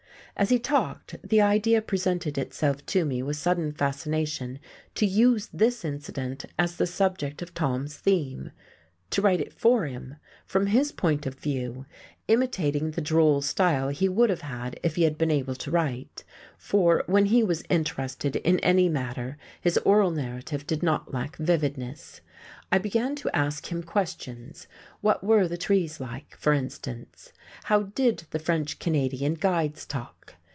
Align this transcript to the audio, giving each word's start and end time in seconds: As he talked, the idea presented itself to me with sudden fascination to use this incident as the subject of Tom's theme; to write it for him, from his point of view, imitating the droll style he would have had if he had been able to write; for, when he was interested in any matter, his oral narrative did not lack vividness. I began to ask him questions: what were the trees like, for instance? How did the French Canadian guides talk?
As 0.37 0.49
he 0.49 0.57
talked, 0.57 1.17
the 1.23 1.39
idea 1.41 1.83
presented 1.83 2.35
itself 2.35 2.83
to 2.87 3.05
me 3.05 3.21
with 3.21 3.35
sudden 3.35 3.73
fascination 3.73 4.57
to 4.95 5.05
use 5.05 5.47
this 5.53 5.85
incident 5.85 6.45
as 6.57 6.77
the 6.77 6.87
subject 6.87 7.43
of 7.43 7.53
Tom's 7.53 7.97
theme; 7.97 8.49
to 9.11 9.21
write 9.21 9.41
it 9.41 9.53
for 9.53 9.85
him, 9.85 10.15
from 10.45 10.67
his 10.67 10.91
point 10.91 11.27
of 11.27 11.35
view, 11.35 11.85
imitating 12.27 12.91
the 12.91 13.01
droll 13.01 13.41
style 13.41 13.89
he 13.89 14.07
would 14.09 14.29
have 14.29 14.41
had 14.41 14.79
if 14.81 14.95
he 14.95 15.03
had 15.03 15.17
been 15.17 15.29
able 15.29 15.53
to 15.55 15.69
write; 15.69 16.23
for, 16.57 17.03
when 17.05 17.25
he 17.25 17.43
was 17.43 17.63
interested 17.69 18.37
in 18.37 18.57
any 18.61 18.87
matter, 18.87 19.37
his 19.59 19.77
oral 19.79 20.11
narrative 20.11 20.65
did 20.65 20.81
not 20.81 21.13
lack 21.13 21.35
vividness. 21.35 22.21
I 22.71 22.77
began 22.77 23.15
to 23.17 23.35
ask 23.35 23.69
him 23.69 23.83
questions: 23.83 24.65
what 25.01 25.23
were 25.23 25.47
the 25.47 25.57
trees 25.57 25.99
like, 25.99 26.35
for 26.37 26.53
instance? 26.53 27.33
How 27.65 27.83
did 27.83 28.23
the 28.31 28.39
French 28.39 28.79
Canadian 28.79 29.33
guides 29.33 29.85
talk? 29.85 30.35